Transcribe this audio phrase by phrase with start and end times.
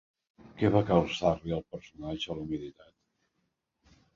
[0.61, 3.97] Què va causar-li al personatge la humiditat?